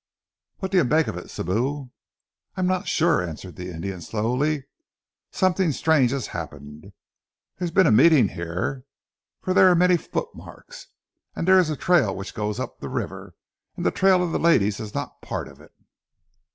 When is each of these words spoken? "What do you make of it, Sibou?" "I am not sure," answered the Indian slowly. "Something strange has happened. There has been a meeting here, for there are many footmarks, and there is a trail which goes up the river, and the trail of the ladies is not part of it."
"What 0.57 0.71
do 0.71 0.79
you 0.79 0.83
make 0.83 1.05
of 1.05 1.15
it, 1.15 1.27
Sibou?" 1.29 1.91
"I 2.57 2.59
am 2.61 2.65
not 2.65 2.87
sure," 2.87 3.21
answered 3.21 3.55
the 3.55 3.69
Indian 3.69 4.01
slowly. 4.01 4.65
"Something 5.29 5.71
strange 5.71 6.09
has 6.09 6.25
happened. 6.33 6.85
There 6.85 6.91
has 7.59 7.69
been 7.69 7.85
a 7.85 7.91
meeting 7.91 8.29
here, 8.29 8.83
for 9.41 9.53
there 9.53 9.69
are 9.69 9.75
many 9.75 9.97
footmarks, 9.97 10.87
and 11.35 11.47
there 11.47 11.59
is 11.59 11.69
a 11.69 11.75
trail 11.75 12.15
which 12.15 12.33
goes 12.33 12.59
up 12.59 12.79
the 12.79 12.89
river, 12.89 13.35
and 13.77 13.85
the 13.85 13.91
trail 13.91 14.23
of 14.23 14.31
the 14.31 14.39
ladies 14.39 14.79
is 14.79 14.95
not 14.95 15.21
part 15.21 15.47
of 15.47 15.61
it." 15.61 15.71